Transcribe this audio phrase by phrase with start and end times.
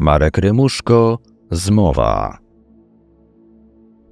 [0.00, 1.18] Marek Rymuszko,
[1.50, 2.38] Zmowa.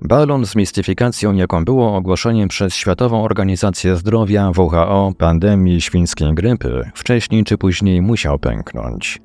[0.02, 7.44] Balon z mistyfikacją, jaką było ogłoszenie przez Światową Organizację Zdrowia WHO pandemii świńskiej grypy, wcześniej
[7.44, 9.20] czy później musiał pęknąć.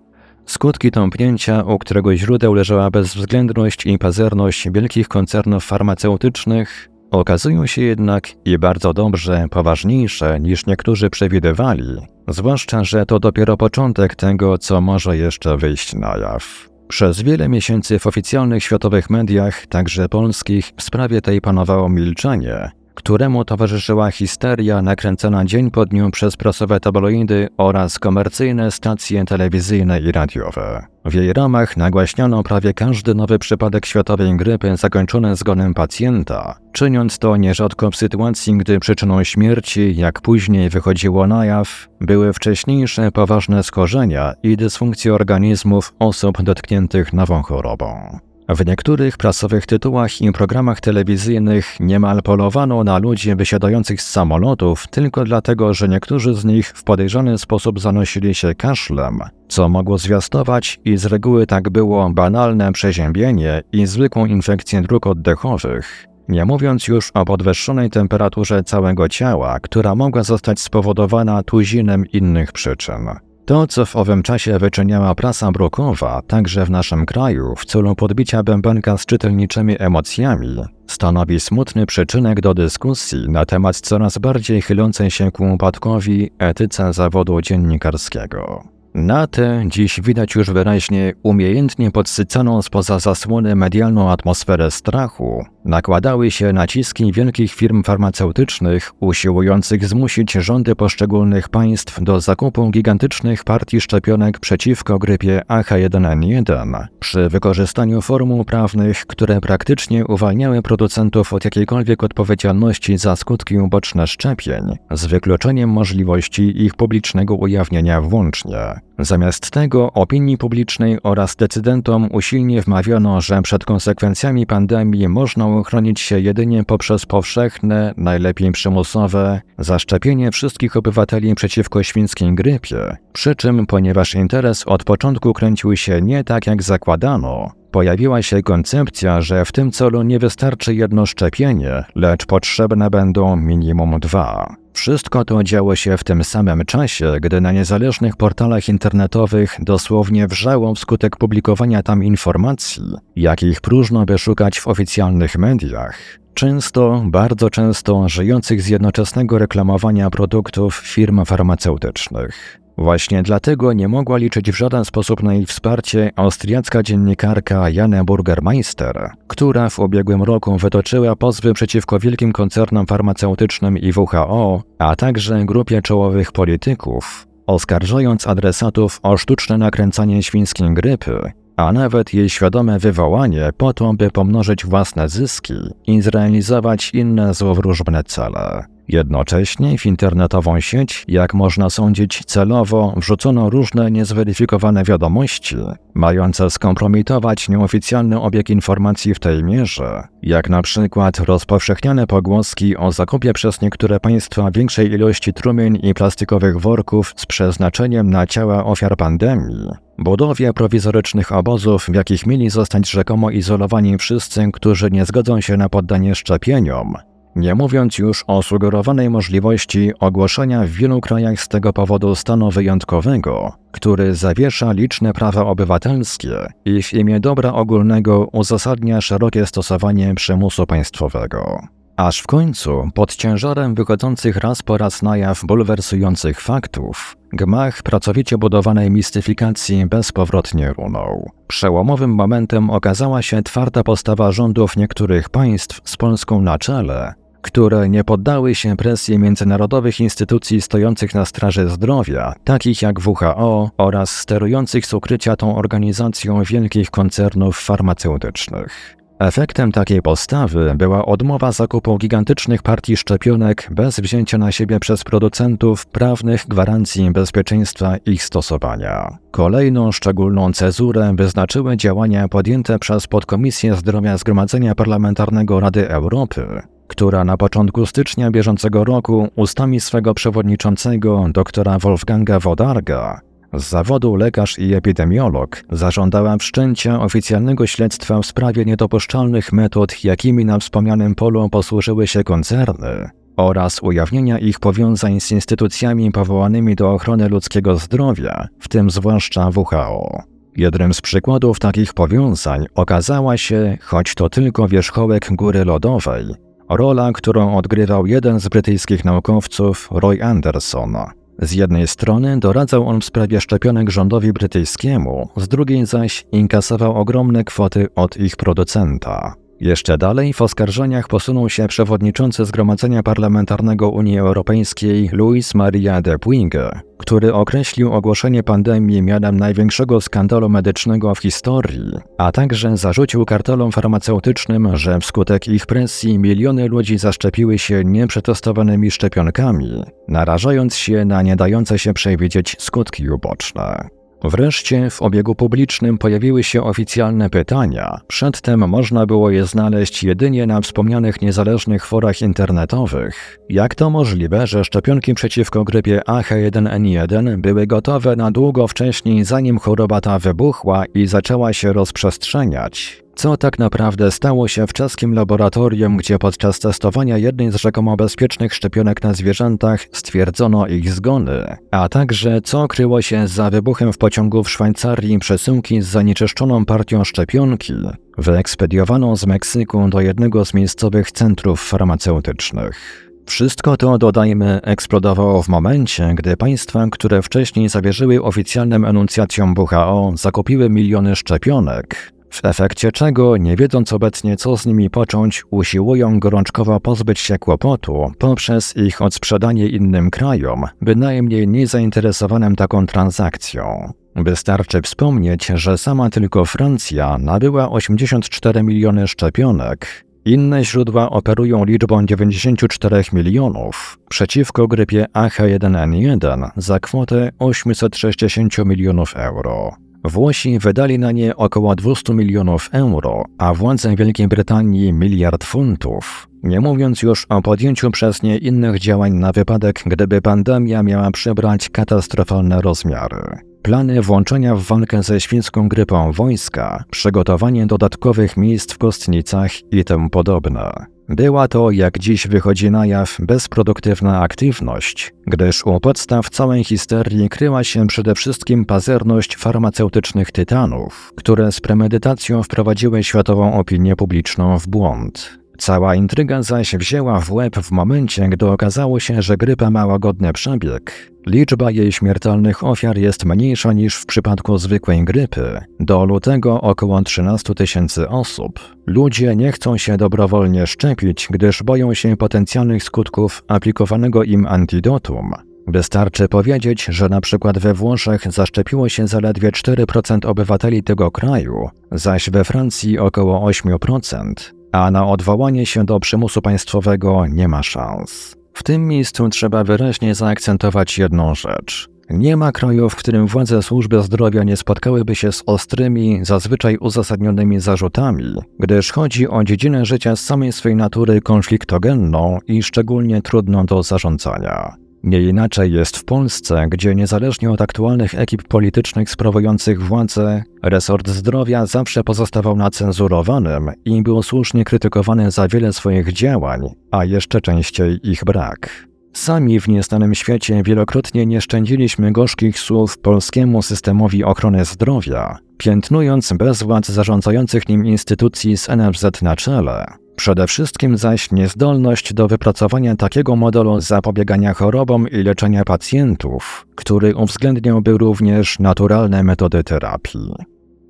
[0.46, 6.90] Skutki tąpnięcia, u którego źródeł leżała bezwzględność i pazerność wielkich koncernów farmaceutycznych,
[7.20, 14.16] okazują się jednak i bardzo dobrze poważniejsze niż niektórzy przewidywali, zwłaszcza, że to dopiero początek
[14.16, 16.70] tego, co może jeszcze wyjść na jaw.
[16.88, 23.46] Przez wiele miesięcy w oficjalnych światowych mediach, także polskich, w sprawie tej panowało milczenie, któremu
[23.46, 30.86] towarzyszyła histeria nakręcona dzień po dniu przez prasowe tabloidy oraz komercyjne stacje telewizyjne i radiowe.
[31.06, 37.38] W jej ramach nagłaśniano prawie każdy nowy przypadek światowej grypy zakończony zgonem pacjenta, czyniąc to
[37.38, 44.34] nierzadko w sytuacji, gdy przyczyną śmierci, jak później wychodziło na jaw, były wcześniejsze poważne skorzenia
[44.44, 48.20] i dysfunkcje organizmów osób dotkniętych nową chorobą.
[48.50, 55.24] W niektórych prasowych tytułach i programach telewizyjnych niemal polowano na ludzi wysiadających z samolotów tylko
[55.24, 60.98] dlatego, że niektórzy z nich w podejrzany sposób zanosili się kaszlem, co mogło zwiastować i
[60.98, 66.08] z reguły tak było banalne przeziębienie i zwykłą infekcję dróg oddechowych.
[66.28, 73.10] Nie mówiąc już o podwyższonej temperaturze całego ciała, która mogła zostać spowodowana tuzinem innych przyczyn.
[73.46, 78.44] To, co w owym czasie wyczyniała prasa brukowa, także w naszym kraju, w celu podbicia
[78.44, 85.32] bębenka z czytelniczymi emocjami, stanowi smutny przyczynek do dyskusji na temat coraz bardziej chylącej się
[85.32, 88.73] ku upadkowi etyce zawodu dziennikarskiego.
[88.94, 96.54] Na tę dziś widać już wyraźnie umiejętnie podsycaną spoza zasłony medialną atmosferę strachu, nakładały się
[96.54, 105.00] naciski wielkich firm farmaceutycznych usiłujących zmusić rządy poszczególnych państw do zakupu gigantycznych partii szczepionek przeciwko
[105.00, 113.58] grypie AH1N1 przy wykorzystaniu formuł prawnych, które praktycznie uwalniały producentów od jakiejkolwiek odpowiedzialności za skutki
[113.58, 118.83] uboczne szczepień, z wykluczeniem możliwości ich publicznego ujawnienia włącznie.
[119.00, 126.20] Zamiast tego opinii publicznej oraz decydentom usilnie wmawiano, że przed konsekwencjami pandemii można uchronić się
[126.20, 132.98] jedynie poprzez powszechne, najlepiej przymusowe, zaszczepienie wszystkich obywateli przeciwko świńskiej grypie.
[133.14, 139.22] Przy czym, ponieważ interes od początku kręcił się nie tak jak zakładano, pojawiła się koncepcja,
[139.22, 144.63] że w tym celu nie wystarczy jedno szczepienie, lecz potrzebne będą minimum dwa.
[144.74, 150.76] Wszystko to działo się w tym samym czasie, gdy na niezależnych portalach internetowych dosłownie wrzało
[150.76, 152.84] wskutek publikowania tam informacji,
[153.16, 155.98] jakich próżno by szukać w oficjalnych mediach.
[156.34, 162.63] Często, bardzo często żyjących z jednoczesnego reklamowania produktów firm farmaceutycznych.
[162.78, 169.12] Właśnie dlatego nie mogła liczyć w żaden sposób na ich wsparcie austriacka dziennikarka Jana Burgermeister,
[169.28, 175.82] która w ubiegłym roku wytoczyła pozwy przeciwko wielkim koncernom farmaceutycznym i WHO, a także grupie
[175.82, 183.74] czołowych polityków, oskarżając adresatów o sztuczne nakręcanie świńskiej grypy, a nawet jej świadome wywołanie po
[183.74, 185.54] to, by pomnożyć własne zyski
[185.88, 188.73] i zrealizować inne złowróżbne cele.
[188.88, 195.56] Jednocześnie w internetową sieć, jak można sądzić celowo, wrzucono różne niezweryfikowane wiadomości,
[195.94, 203.34] mające skompromitować nieoficjalny obieg informacji w tej mierze, jak na przykład rozpowszechniane pogłoski o zakupie
[203.34, 209.70] przez niektóre państwa większej ilości trumien i plastikowych worków z przeznaczeniem na ciała ofiar pandemii,
[209.98, 215.70] budowie prowizorycznych obozów, w jakich mieli zostać rzekomo izolowani wszyscy, którzy nie zgodzą się na
[215.70, 216.94] poddanie szczepieniom,
[217.36, 223.52] nie mówiąc już o sugerowanej możliwości ogłoszenia w wielu krajach z tego powodu stanu wyjątkowego,
[223.72, 231.62] który zawiesza liczne prawa obywatelskie i w imię dobra ogólnego uzasadnia szerokie stosowanie przymusu państwowego.
[231.98, 238.38] Aż w końcu, pod ciężarem wychodzących raz po raz na jaw bulwersujących faktów, gmach pracowicie
[238.38, 241.32] budowanej mistyfikacji bezpowrotnie runął.
[241.48, 247.14] Przełomowym momentem okazała się twarda postawa rządów niektórych państw z Polską na czele,
[247.44, 254.10] które nie poddały się presji międzynarodowych instytucji stojących na straży zdrowia, takich jak WHO oraz
[254.10, 258.96] sterujących z ukrycia tą organizacją wielkich koncernów farmaceutycznych.
[259.20, 265.86] Efektem takiej postawy była odmowa zakupu gigantycznych partii szczepionek bez wzięcia na siebie przez producentów
[265.86, 269.18] prawnych gwarancji bezpieczeństwa ich stosowania.
[269.32, 277.38] Kolejną szczególną cezurę wyznaczyły działania podjęte przez Podkomisję Zdrowia Zgromadzenia Parlamentarnego Rady Europy, która na
[277.38, 283.22] początku stycznia bieżącego roku ustami swego przewodniczącego doktora Wolfganga Wodarga
[283.54, 290.60] z zawodu lekarz i epidemiolog, zażądała wszczęcia oficjalnego śledztwa w sprawie niedopuszczalnych metod, jakimi na
[290.60, 297.76] wspomnianym polu posłużyły się koncerny, oraz ujawnienia ich powiązań z instytucjami powołanymi do ochrony ludzkiego
[297.76, 300.24] zdrowia, w tym zwłaszcza WHO.
[300.58, 306.26] Jednym z przykładów takich powiązań okazała się, choć to tylko wierzchołek góry lodowej,
[306.70, 310.96] rola, którą odgrywał jeden z brytyjskich naukowców, Roy Anderson.
[311.40, 317.44] Z jednej strony doradzał on w sprawie szczepionek rządowi brytyjskiemu, z drugiej zaś inkasował ogromne
[317.44, 319.43] kwoty od ich producenta.
[319.64, 326.54] Jeszcze dalej w oskarżeniach posunął się przewodniczący Zgromadzenia Parlamentarnego Unii Europejskiej Luis Maria de Puig,
[326.98, 334.78] który określił ogłoszenie pandemii mianem największego skandalu medycznego w historii, a także zarzucił kartelom farmaceutycznym,
[334.78, 341.80] że wskutek ich presji miliony ludzi zaszczepiły się nieprzetestowanymi szczepionkami, narażając się na nie dające
[341.80, 344.03] się przewidzieć skutki uboczne.
[344.24, 348.00] Wreszcie w obiegu publicznym pojawiły się oficjalne pytania.
[348.08, 353.40] Przedtem można było je znaleźć jedynie na wspomnianych niezależnych forach internetowych.
[353.50, 360.02] Jak to możliwe, że szczepionki przeciwko grypie AH1N1 były gotowe na długo wcześniej, zanim choroba
[360.02, 363.04] ta wybuchła i zaczęła się rozprzestrzeniać?
[363.16, 368.54] Co tak naprawdę stało się w czeskim laboratorium, gdzie podczas testowania jednej z rzekomo bezpiecznych
[368.54, 374.44] szczepionek na zwierzętach stwierdzono ich zgony, a także co kryło się za wybuchem w pociągu
[374.44, 377.74] w Szwajcarii przesyłki z zanieczyszczoną partią szczepionki,
[378.18, 383.04] wyekspediowaną z Meksyku do jednego z miejscowych centrów farmaceutycznych.
[383.26, 390.70] Wszystko to, dodajmy, eksplodowało w momencie, gdy państwa, które wcześniej zawierzyły oficjalnym enuncjacjom WHO, zakupiły
[390.70, 397.20] miliony szczepionek, w efekcie czego, nie wiedząc obecnie co z nimi począć, usiłują gorączkowo pozbyć
[397.20, 403.94] się kłopotu poprzez ich odsprzedanie innym krajom, bynajmniej niezainteresowanym taką transakcją.
[404.16, 413.04] Wystarczy wspomnieć, że sama tylko Francja nabyła 84 miliony szczepionek, inne źródła operują liczbą 94
[413.14, 419.72] milionów przeciwko grypie AH1N1 za kwotę 860 milionów euro.
[420.04, 426.28] Włosi wydali na nie około 200 milionów euro, a władze Wielkiej Brytanii miliard funtów.
[426.44, 431.70] Nie mówiąc już o podjęciu przez nie innych działań na wypadek, gdyby pandemia miała przybrać
[431.70, 433.22] katastrofalne rozmiary.
[433.62, 440.10] Plany włączenia w walkę ze świńską grypą wojska, przygotowanie dodatkowych miejsc w kostnicach i tym
[440.10, 440.93] podobne.
[441.10, 447.64] Była to, jak dziś wychodzi na jaw, bezproduktywna aktywność, gdyż u podstaw całej histerii kryła
[447.64, 455.43] się przede wszystkim pazerność farmaceutycznych tytanów, które z premedytacją wprowadziły światową opinię publiczną w błąd.
[455.58, 460.34] Cała intryga zaś wzięła w łeb w momencie, gdy okazało się, że grypa ma łagodny
[460.34, 461.12] przebieg.
[461.28, 465.62] Liczba jej śmiertelnych ofiar jest mniejsza niż w przypadku zwykłej grypy.
[465.80, 468.60] Do lutego około 13 tysięcy osób.
[468.86, 475.32] Ludzie nie chcą się dobrowolnie szczepić, gdyż boją się potencjalnych skutków aplikowanego im antidotum.
[475.68, 482.30] Wystarczy powiedzieć, że na przykład we Włoszech zaszczepiło się zaledwie 4% obywateli tego kraju, zaś
[482.30, 484.34] we Francji około 8%
[484.74, 488.36] a na odwołanie się do przymusu państwowego nie ma szans.
[488.54, 491.90] W tym miejscu trzeba wyraźnie zaakcentować jedną rzecz.
[492.10, 497.60] Nie ma kraju, w którym władze służby zdrowia nie spotkałyby się z ostrymi, zazwyczaj uzasadnionymi
[497.60, 503.84] zarzutami, gdyż chodzi o dziedzinę życia z samej swej natury konfliktogenną i szczególnie trudną do
[503.84, 504.83] zarządzania.
[505.04, 511.66] Nie inaczej jest w Polsce, gdzie niezależnie od aktualnych ekip politycznych sprawujących władzę, resort zdrowia
[511.66, 518.24] zawsze pozostawał nacenzurowanym i był słusznie krytykowany za wiele swoich działań, a jeszcze częściej ich
[518.24, 518.88] brak.
[519.14, 526.86] Sami w niestanym świecie wielokrotnie nie szczędziliśmy gorzkich słów polskiemu systemowi ochrony zdrowia, piętnując bezwład
[526.86, 533.82] zarządzających nim instytucji z NFZ na czele, Przede wszystkim zaś niezdolność do wypracowania takiego modelu
[533.82, 540.34] zapobiegania chorobom i leczenia pacjentów, który uwzględniałby również naturalne metody terapii.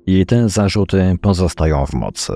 [0.06, 2.32] I te zarzuty pozostają w mocy.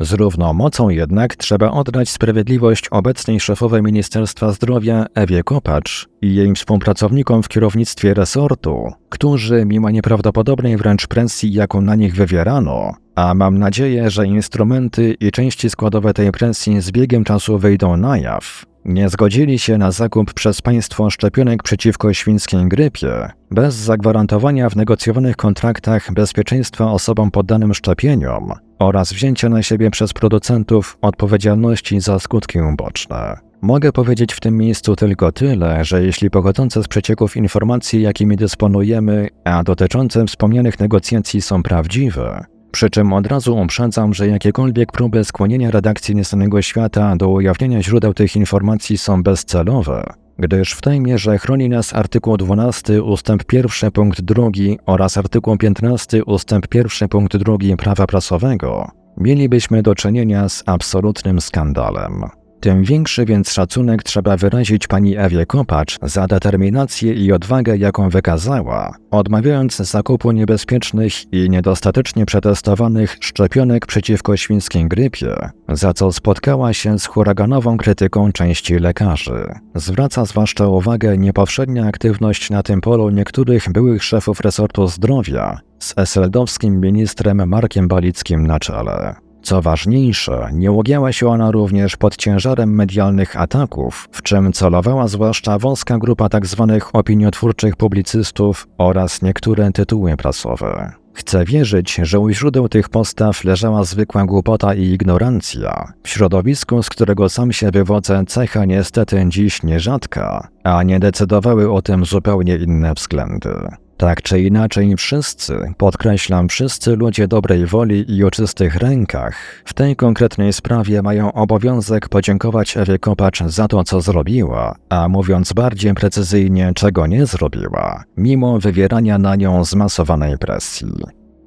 [0.00, 6.54] Z równą mocą jednak trzeba oddać sprawiedliwość obecnej szefowej Ministerstwa Zdrowia Ewie Kopacz i jej
[6.54, 13.58] współpracownikom w kierownictwie resortu, którzy mimo nieprawdopodobnej wręcz presji, jaką na nich wywierano, a mam
[13.58, 19.08] nadzieję, że instrumenty i części składowe tej presji z biegiem czasu wyjdą na jaw, nie
[19.08, 26.12] zgodzili się na zakup przez państwo szczepionek przeciwko świńskiej grypie, bez zagwarantowania w negocjowanych kontraktach
[26.12, 33.36] bezpieczeństwa osobom poddanym szczepieniom oraz wzięcia na siebie przez producentów odpowiedzialności za skutki uboczne.
[33.62, 39.28] Mogę powiedzieć w tym miejscu tylko tyle, że jeśli pochodzące z przecieków informacji, jakimi dysponujemy,
[39.44, 45.70] a dotyczące wspomnianych negocjacji są prawdziwe, przy czym od razu uprzedzam, że jakiekolwiek próby skłonienia
[45.70, 50.04] redakcji Nieznanego Świata do ujawnienia źródeł tych informacji są bezcelowe,
[50.38, 54.42] gdyż w tej mierze chroni nas artykuł 12 ustęp 1 punkt 2
[54.86, 62.24] oraz artykuł 15 ustęp 1 punkt 2 prawa prasowego, mielibyśmy do czynienia z absolutnym skandalem.
[62.60, 68.94] Tym większy więc szacunek trzeba wyrazić pani Ewie Kopacz za determinację i odwagę, jaką wykazała,
[69.10, 75.34] odmawiając zakupu niebezpiecznych i niedostatecznie przetestowanych szczepionek przeciwko świńskiej grypie,
[75.68, 79.44] za co spotkała się z huraganową krytyką części lekarzy.
[79.74, 86.80] Zwraca zwłaszcza uwagę niepowszednia aktywność na tym polu niektórych byłych szefów resortu zdrowia z eseldowskim
[86.80, 89.23] ministrem Markiem Balickim na czele.
[89.44, 95.58] Co ważniejsze, nie ugięła się ona również pod ciężarem medialnych ataków, w czym celowała zwłaszcza
[95.58, 96.66] wąska grupa tzw.
[96.68, 100.92] Tak opiniotwórczych publicystów oraz niektóre tytuły prasowe.
[101.14, 105.92] Chcę wierzyć, że u źródeł tych postaw leżała zwykła głupota i ignorancja.
[106.02, 111.82] W środowisku, z którego sam się wywodzę, cecha niestety dziś nierzadka, a nie decydowały o
[111.82, 113.50] tym zupełnie inne względy.
[113.96, 119.96] Tak czy inaczej, wszyscy, podkreślam, wszyscy ludzie dobrej woli i o czystych rękach w tej
[119.96, 126.72] konkretnej sprawie mają obowiązek podziękować Ewie Kopacz za to, co zrobiła, a mówiąc bardziej precyzyjnie,
[126.74, 130.92] czego nie zrobiła, mimo wywierania na nią zmasowanej presji.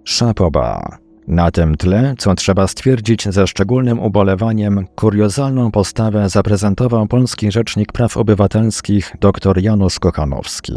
[0.03, 0.97] Szapoba.
[1.27, 8.17] Na tym tle, co trzeba stwierdzić ze szczególnym ubolewaniem, kuriozalną postawę zaprezentował polski rzecznik praw
[8.17, 10.73] obywatelskich dr Janusz Kochanowski.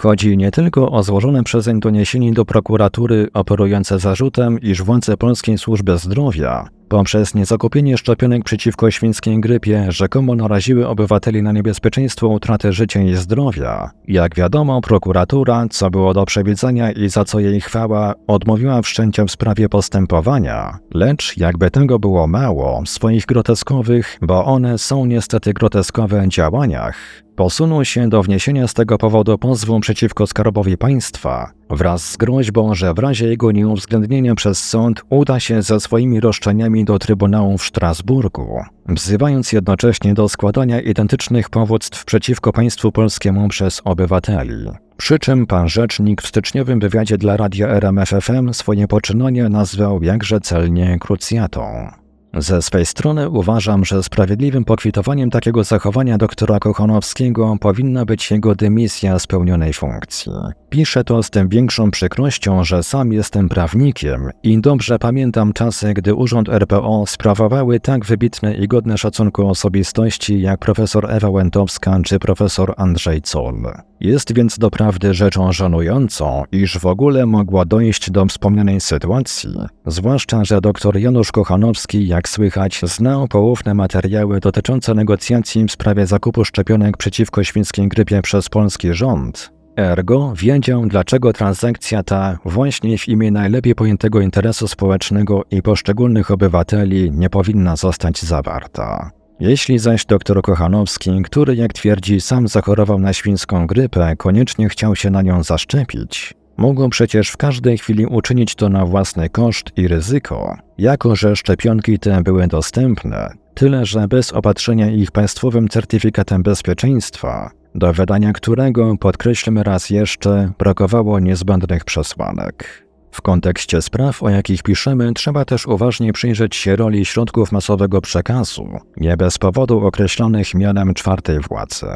[0.00, 5.98] Chodzi nie tylko o złożone przezeń doniesienie do prokuratury operujące zarzutem, iż władze Polskiej Służby
[5.98, 13.14] Zdrowia poprzez niezakupienie szczepionek przeciwko świńskiej grypie rzekomo naraziły obywateli na niebezpieczeństwo utraty życia i
[13.14, 13.90] zdrowia.
[14.08, 19.30] Jak wiadomo, prokuratura, co było do przewidzenia i za co jej chwała, odmówiła wszczęcia w
[19.30, 20.78] sprawie postępowania.
[20.94, 27.84] Lecz, jakby tego było mało, w swoich groteskowych, bo one są niestety groteskowe działaniach, posunął
[27.84, 32.98] się do wniesienia z tego powodu pozwu przeciwko Skarbowi Państwa wraz z groźbą, że w
[32.98, 39.52] razie jego nieuwzględnienia przez sąd uda się ze swoimi roszczeniami do Trybunału w Strasburgu, wzywając
[39.52, 44.70] jednocześnie do składania identycznych powództw przeciwko państwu polskiemu przez obywateli.
[44.96, 50.98] Przy czym pan rzecznik w styczniowym wywiadzie dla radia RMFFM swoje poczynanie nazwał jakże celnie
[50.98, 51.90] krucjatą.
[52.34, 59.18] Ze swej strony uważam, że sprawiedliwym pokwitowaniem takiego zachowania doktora Kochanowskiego powinna być jego dymisja
[59.18, 60.32] z pełnionej funkcji.
[60.70, 66.14] Piszę to z tym większą przykrością, że sam jestem prawnikiem i dobrze pamiętam czasy, gdy
[66.14, 72.74] Urząd RPO sprawowały tak wybitne i godne szacunku osobistości jak profesor Ewa Łętowska czy profesor
[72.76, 73.62] Andrzej Zoll.
[74.00, 79.54] Jest więc doprawdy rzeczą żenującą, iż w ogóle mogła dojść do wspomnianej sytuacji,
[79.86, 86.44] zwłaszcza, że dr Janusz Kochanowski, jak słychać, znał poufne materiały dotyczące negocjacji w sprawie zakupu
[86.44, 93.30] szczepionek przeciwko świńskiej grypie przez polski rząd, Ergo wiedział, dlaczego transakcja ta właśnie w imię
[93.30, 99.10] najlepiej pojętego interesu społecznego i poszczególnych obywateli nie powinna zostać zawarta.
[99.40, 105.10] Jeśli zaś dr Kochanowski, który jak twierdzi sam zachorował na świńską grypę, koniecznie chciał się
[105.10, 110.56] na nią zaszczepić, mógł przecież w każdej chwili uczynić to na własny koszt i ryzyko,
[110.78, 117.92] jako że szczepionki te były dostępne, tyle że bez opatrzenia ich państwowym certyfikatem bezpieczeństwa, do
[117.92, 122.86] wydania którego, podkreślmy raz jeszcze, brakowało niezbędnych przesłanek.
[123.12, 128.68] W kontekście spraw, o jakich piszemy, trzeba też uważnie przyjrzeć się roli środków masowego przekazu,
[128.96, 131.86] nie bez powodu określonych mianem czwartej władzy.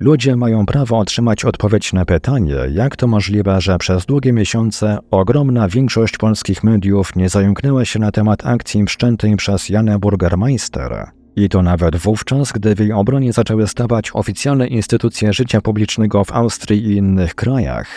[0.00, 5.68] Ludzie mają prawo otrzymać odpowiedź na pytanie, jak to możliwe, że przez długie miesiące ogromna
[5.68, 11.19] większość polskich mediów nie zająknęła się na temat akcji wszczętej przez Janę Burgermeister.
[11.40, 16.32] I to nawet wówczas, gdy w jej obronie zaczęły stawać oficjalne instytucje życia publicznego w
[16.32, 17.88] Austrii i innych krajach,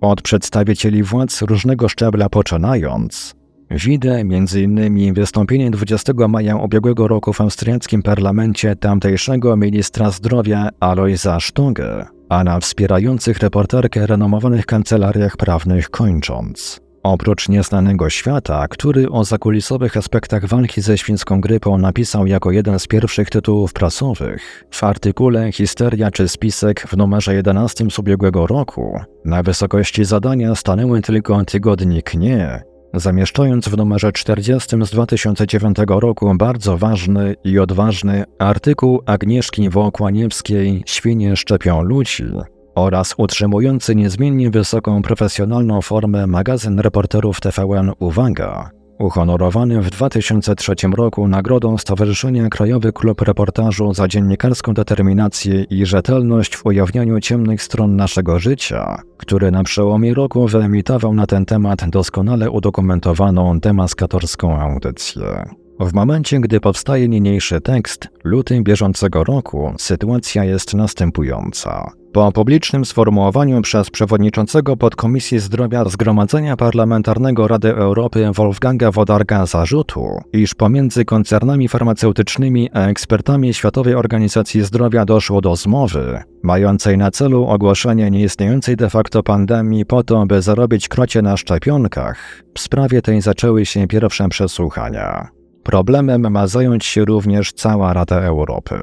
[0.00, 3.34] od przedstawicieli władz różnego szczebla poczynając,
[3.70, 5.14] widzę m.in.
[5.14, 12.60] wystąpienie 20 maja ubiegłego roku w austriackim parlamencie tamtejszego ministra zdrowia Alojza Sztogę, a na
[12.60, 16.80] wspierających reporterkę renomowanych kancelariach prawnych kończąc.
[17.02, 22.86] Oprócz Nieznanego Świata, który o zakulisowych aspektach walki ze świńską grypą napisał jako jeden z
[22.86, 29.00] pierwszych tytułów prasowych, w artykule Histeria czy spisek w numerze 11 z ubiegłego roku.
[29.24, 32.62] Na wysokości zadania stanęły tylko tygodnik Nie
[32.94, 41.36] zamieszczając w numerze 40 z 2009 roku bardzo ważny i odważny artykuł Agnieszki Wołkłaniewskiej Świnie
[41.36, 42.24] szczepią ludzi
[42.74, 51.78] oraz utrzymujący niezmiennie wysoką profesjonalną formę magazyn reporterów TVN Uwaga, uhonorowany w 2003 roku nagrodą
[51.78, 59.02] Stowarzyszenia Krajowy Klub Reportażu za dziennikarską determinację i rzetelność w ujawnianiu ciemnych stron naszego życia,
[59.16, 65.61] który na przełomie roku wyemitował na ten temat doskonale udokumentowaną demaskatorską audycję.
[65.86, 71.92] W momencie, gdy powstaje niniejszy tekst, luty bieżącego roku, sytuacja jest następująca.
[72.12, 80.54] Po publicznym sformułowaniu przez przewodniczącego podkomisji zdrowia Zgromadzenia Parlamentarnego Rady Europy Wolfganga Wodarga zarzutu, iż
[80.54, 88.10] pomiędzy koncernami farmaceutycznymi a ekspertami Światowej Organizacji Zdrowia doszło do zmowy, mającej na celu ogłoszenie
[88.10, 93.66] nieistniejącej de facto pandemii po to, by zarobić krocie na szczepionkach, w sprawie tej zaczęły
[93.66, 95.41] się pierwsze przesłuchania.
[95.62, 98.74] Problemem ma zająć się również cała Rada Europy.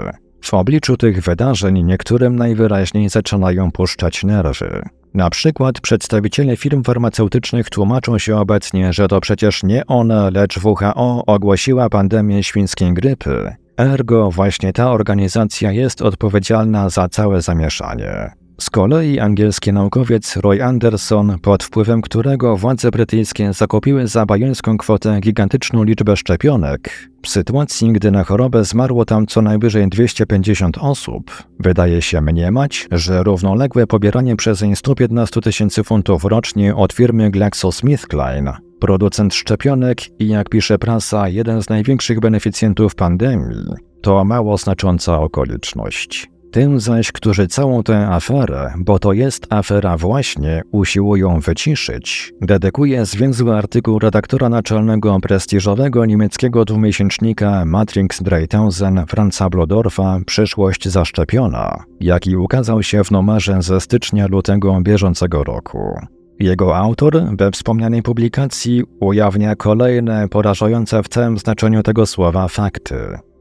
[0.42, 4.82] W obliczu tych wydarzeń niektórym najwyraźniej zaczynają puszczać nerwy.
[5.14, 11.24] Na przykład przedstawiciele firm farmaceutycznych tłumaczą się obecnie, że to przecież nie one, lecz WHO
[11.26, 13.56] ogłosiła pandemię świńskiej grypy.
[13.78, 18.32] Ergo właśnie ta organizacja jest odpowiedzialna za całe zamieszanie.
[18.60, 25.20] Z kolei angielski naukowiec Roy Anderson, pod wpływem którego władze brytyjskie zakupiły za bajońską kwotę
[25.20, 32.02] gigantyczną liczbę szczepionek, w sytuacji, gdy na chorobę zmarło tam co najwyżej 250 osób, wydaje
[32.02, 40.22] się mniemać, że równoległe pobieranie przezeń 115 tysięcy funtów rocznie od firmy GlaxoSmithKline, producent szczepionek
[40.22, 43.66] i jak pisze prasa, jeden z największych beneficjentów pandemii,
[44.02, 46.39] to mało znacząca okoliczność.
[46.52, 53.56] Tym zaś, którzy całą tę aferę, bo to jest afera właśnie, usiłują wyciszyć, dedykuje zwięzły
[53.56, 63.04] artykuł redaktora naczelnego prestiżowego niemieckiego dwumiesięcznika Matrix Dreitausen Franza Blodorfa Przyszłość zaszczepiona, jaki ukazał się
[63.04, 66.00] w numerze ze stycznia-lutego bieżącego roku.
[66.40, 72.96] Jego autor we wspomnianej publikacji ujawnia kolejne porażające w całym znaczeniu tego słowa fakty.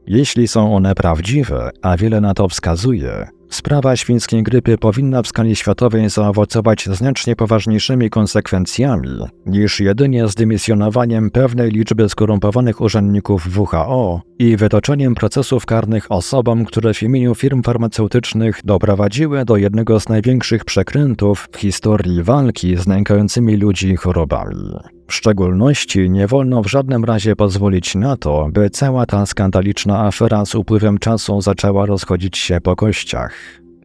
[0.07, 5.55] Jeśli są one prawdziwe, a wiele na to wskazuje, sprawa świńskiej grypy powinna w skali
[5.55, 9.09] światowej zaowocować znacznie poważniejszymi konsekwencjami
[9.45, 17.03] niż jedynie zdymisjonowaniem pewnej liczby skorumpowanych urzędników WHO i wytoczeniem procesów karnych osobom, które w
[17.03, 23.95] imieniu firm farmaceutycznych doprowadziły do jednego z największych przekrętów w historii walki z nękającymi ludzi
[23.95, 24.98] chorobami.
[25.09, 30.45] W szczególności nie wolno w żadnym razie pozwolić na to, by cała ta skandaliczna afera
[30.45, 33.33] z upływem czasu zaczęła rozchodzić się po kościach.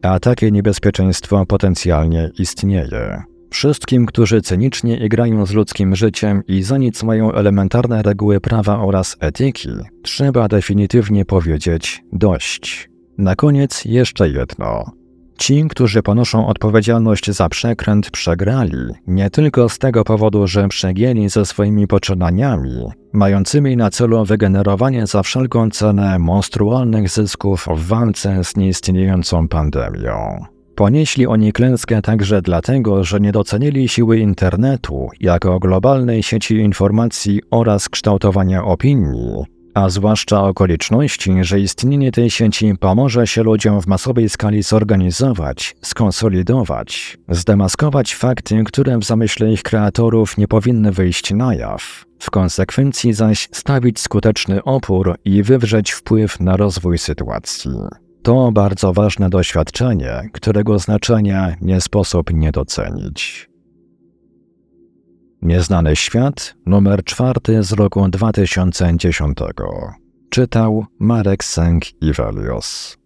[0.01, 3.23] A takie niebezpieczeństwo potencjalnie istnieje.
[3.49, 9.17] Wszystkim, którzy cynicznie igrają z ludzkim życiem i za nic mają elementarne reguły prawa oraz
[9.19, 9.69] etyki,
[10.03, 12.89] trzeba definitywnie powiedzieć dość.
[13.17, 14.91] Na koniec jeszcze jedno.
[15.37, 21.45] Ci, którzy ponoszą odpowiedzialność za przekręt, przegrali nie tylko z tego powodu, że przegięli ze
[21.45, 29.47] swoimi poczynaniami, mającymi na celu wygenerowanie za wszelką cenę monstrualnych zysków w walce z nieistniejącą
[29.47, 30.45] pandemią.
[30.75, 37.89] Ponieśli oni klęskę także dlatego, że nie docenili siły internetu jako globalnej sieci informacji oraz
[37.89, 39.45] kształtowania opinii,
[39.75, 47.17] a zwłaszcza okoliczności, że istnienie tej sieci pomoże się ludziom w masowej skali zorganizować, skonsolidować,
[47.29, 53.49] zdemaskować fakty, które w zamyśle ich kreatorów nie powinny wyjść na jaw, w konsekwencji zaś
[53.51, 57.71] stawić skuteczny opór i wywrzeć wpływ na rozwój sytuacji.
[58.23, 63.49] To bardzo ważne doświadczenie, którego znaczenia nie sposób nie docenić.
[65.41, 69.37] Nieznany świat, numer czwarty z roku 2010.
[70.29, 72.97] Czytał Marek Sęk Iwelios.